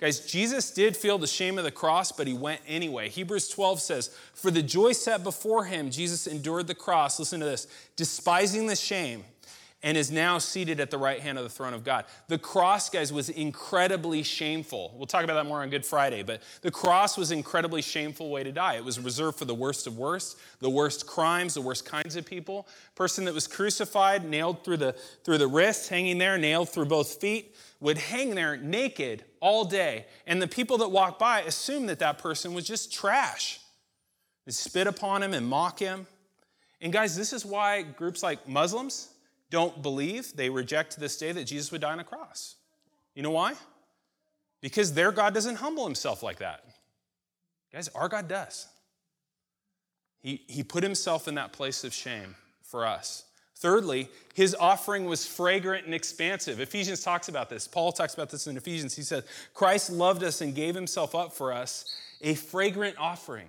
[0.00, 3.08] Guys, Jesus did feel the shame of the cross, but he went anyway.
[3.08, 7.46] Hebrews 12 says, For the joy set before him, Jesus endured the cross, listen to
[7.46, 9.24] this, despising the shame,
[9.82, 12.04] and is now seated at the right hand of the throne of God.
[12.26, 14.92] The cross, guys, was incredibly shameful.
[14.96, 18.28] We'll talk about that more on Good Friday, but the cross was an incredibly shameful
[18.28, 18.74] way to die.
[18.74, 22.26] It was reserved for the worst of worst, the worst crimes, the worst kinds of
[22.26, 22.66] people.
[22.96, 24.92] Person that was crucified, nailed through the,
[25.24, 30.06] through the wrists, hanging there, nailed through both feet, would hang there naked all day.
[30.26, 33.60] And the people that walk by assumed that that person was just trash.
[34.44, 36.08] They spit upon him and mock him.
[36.80, 39.10] And guys, this is why groups like Muslims,
[39.50, 42.56] don't believe, they reject this day that Jesus would die on a cross.
[43.14, 43.54] You know why?
[44.60, 46.64] Because their God doesn't humble himself like that.
[47.72, 48.66] Guys, our God does.
[50.20, 53.24] He, he put himself in that place of shame for us.
[53.56, 56.60] Thirdly, his offering was fragrant and expansive.
[56.60, 57.66] Ephesians talks about this.
[57.66, 58.94] Paul talks about this in Ephesians.
[58.94, 63.48] He says, Christ loved us and gave himself up for us, a fragrant offering.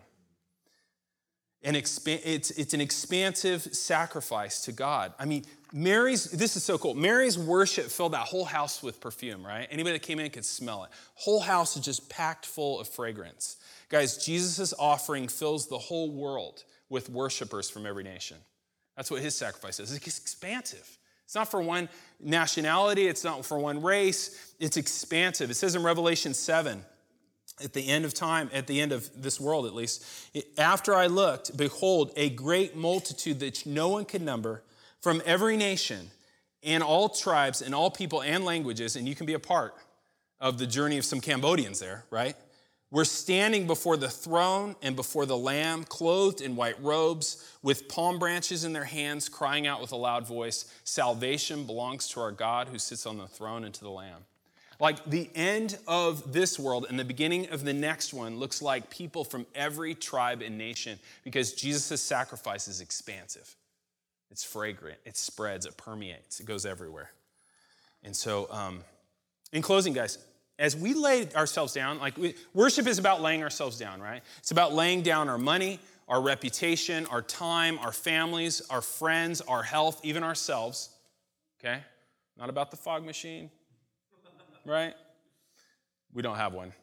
[1.64, 5.14] And expa- it's, it's an expansive sacrifice to God.
[5.20, 5.44] I mean,
[5.74, 6.94] Mary's, this is so cool.
[6.96, 9.68] Mary's worship filled that whole house with perfume, right?
[9.70, 10.90] Anybody that came in could smell it.
[11.16, 13.58] Whole house is just packed full of fragrance.
[13.90, 18.38] Guys, Jesus' offering fills the whole world with worshipers from every nation.
[18.96, 19.92] That's what his sacrifice is.
[19.92, 20.98] It's expansive.
[21.26, 21.90] It's not for one
[22.20, 25.52] nationality, it's not for one race, it's expansive.
[25.52, 26.84] It says in Revelation 7
[27.64, 30.06] at the end of time, at the end of this world at least,
[30.58, 34.64] after I looked, behold, a great multitude that no one could number
[35.02, 36.12] from every nation
[36.64, 39.74] and all tribes and all people and languages, and you can be a part
[40.40, 42.36] of the journey of some Cambodians there, right?
[42.92, 48.18] We're standing before the throne and before the Lamb, clothed in white robes, with palm
[48.18, 52.68] branches in their hands, crying out with a loud voice Salvation belongs to our God
[52.68, 54.26] who sits on the throne and to the Lamb.
[54.80, 58.90] Like the end of this world and the beginning of the next one looks like
[58.90, 63.56] people from every tribe and nation because Jesus' sacrifice is expansive.
[64.32, 67.12] It's fragrant, it spreads, it permeates, it goes everywhere.
[68.04, 68.84] And so, um,
[69.52, 70.20] in closing, guys,
[70.60, 74.22] as we lay ourselves down, like we, worship is about laying ourselves down, right?
[74.38, 79.64] It's about laying down our money, our reputation, our time, our families, our friends, our
[79.64, 80.90] health, even ourselves,
[81.60, 81.82] okay?
[82.38, 83.50] Not about the fog machine,
[84.66, 84.94] right?
[86.14, 86.74] We don't have one.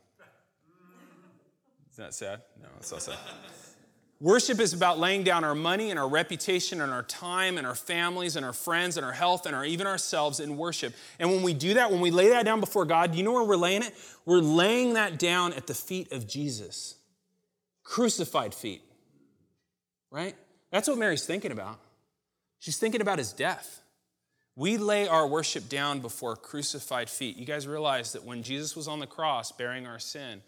[1.93, 2.43] Isn't that sad?
[2.61, 3.17] No, it's not sad.
[4.21, 7.75] Worship is about laying down our money and our reputation and our time and our
[7.75, 10.95] families and our friends and our health and our, even ourselves in worship.
[11.19, 13.45] And when we do that, when we lay that down before God, you know where
[13.45, 13.95] we're laying it?
[14.25, 16.95] We're laying that down at the feet of Jesus,
[17.83, 18.83] crucified feet,
[20.11, 20.35] right?
[20.71, 21.79] That's what Mary's thinking about.
[22.59, 23.83] She's thinking about his death.
[24.57, 27.37] We lay our worship down before crucified feet.
[27.37, 30.41] You guys realize that when Jesus was on the cross bearing our sin,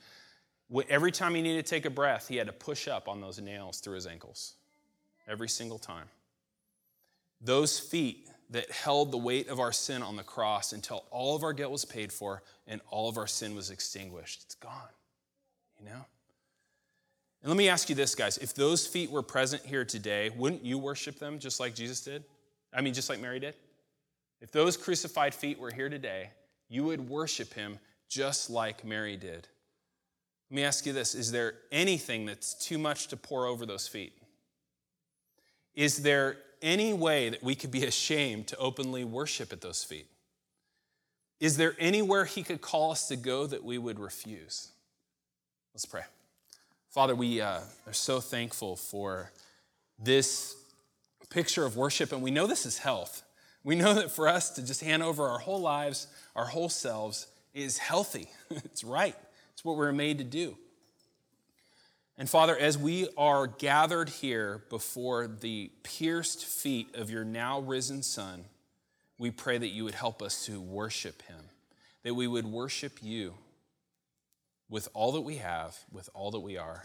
[0.88, 3.40] Every time he needed to take a breath, he had to push up on those
[3.40, 4.54] nails through his ankles.
[5.26, 6.06] Every single time.
[7.40, 11.42] Those feet that held the weight of our sin on the cross until all of
[11.42, 14.42] our guilt was paid for and all of our sin was extinguished.
[14.44, 14.72] It's gone,
[15.78, 16.04] you know?
[17.42, 18.38] And let me ask you this, guys.
[18.38, 22.24] If those feet were present here today, wouldn't you worship them just like Jesus did?
[22.72, 23.54] I mean, just like Mary did?
[24.40, 26.30] If those crucified feet were here today,
[26.68, 27.78] you would worship him
[28.08, 29.48] just like Mary did.
[30.50, 33.88] Let me ask you this Is there anything that's too much to pour over those
[33.88, 34.12] feet?
[35.74, 40.08] Is there any way that we could be ashamed to openly worship at those feet?
[41.40, 44.70] Is there anywhere He could call us to go that we would refuse?
[45.72, 46.02] Let's pray.
[46.90, 49.30] Father, we uh, are so thankful for
[49.98, 50.56] this
[51.30, 53.22] picture of worship, and we know this is health.
[53.64, 56.06] We know that for us to just hand over our whole lives,
[56.36, 58.28] our whole selves, is healthy.
[58.50, 59.16] it's right.
[59.52, 60.56] It's what we're made to do.
[62.16, 68.02] And Father, as we are gathered here before the pierced feet of your now risen
[68.02, 68.44] Son,
[69.18, 71.44] we pray that you would help us to worship him,
[72.02, 73.34] that we would worship you
[74.68, 76.84] with all that we have, with all that we are.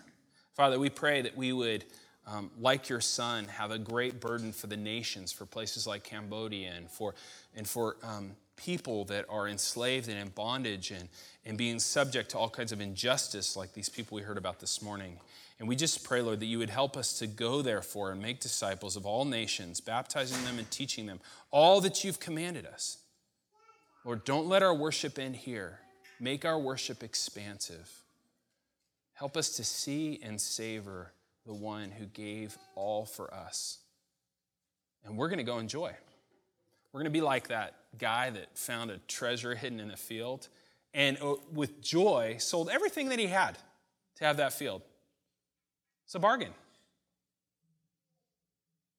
[0.53, 1.83] Father, we pray that we would,
[2.25, 6.71] um, like your Son, have a great burden for the nations, for places like Cambodia,
[6.75, 7.15] and for,
[7.55, 11.09] and for um, people that are enslaved and in bondage and,
[11.45, 14.81] and being subject to all kinds of injustice, like these people we heard about this
[14.81, 15.19] morning.
[15.59, 18.39] And we just pray, Lord, that you would help us to go, therefore, and make
[18.39, 21.19] disciples of all nations, baptizing them and teaching them
[21.51, 22.97] all that you've commanded us.
[24.03, 25.79] Lord, don't let our worship end here.
[26.19, 27.89] Make our worship expansive.
[29.13, 31.12] Help us to see and savor
[31.45, 33.79] the one who gave all for us.
[35.05, 35.91] And we're going to go enjoy.
[36.91, 40.47] We're going to be like that guy that found a treasure hidden in a field
[40.93, 43.57] and uh, with joy sold everything that he had
[44.15, 44.81] to have that field.
[46.05, 46.53] It's a bargain.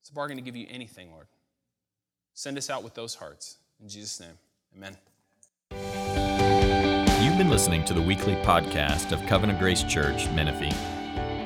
[0.01, 1.27] It's a bargain to give you anything, Lord.
[2.35, 3.59] Send us out with those hearts.
[3.81, 4.37] In Jesus' name,
[4.77, 4.97] amen.
[7.23, 10.75] You've been listening to the weekly podcast of Covenant Grace Church, Menifee.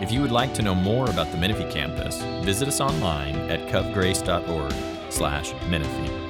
[0.01, 3.66] If you would like to know more about the Menifee campus, visit us online at
[3.66, 4.72] covgrace.org
[5.11, 6.28] slash Menifee.